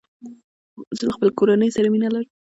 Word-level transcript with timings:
زه 0.97 1.03
له 1.07 1.11
خپلې 1.15 1.31
کورني 1.37 1.69
سره 1.75 1.87
مینه 1.93 2.09
لرم. 2.13 2.29